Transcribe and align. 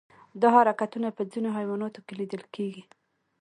دا 0.41 0.47
حرکتونه 0.57 1.07
په 1.17 1.21
ځینو 1.31 1.49
حیواناتو 1.57 1.99
کې 2.05 2.13
لیدل 2.19 2.43
کېږي. 2.55 2.83